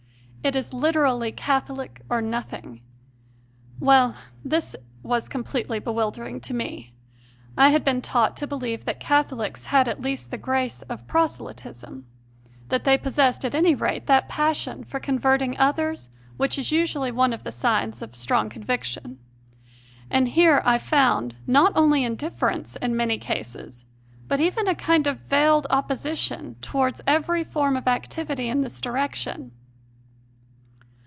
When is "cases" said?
23.19-23.85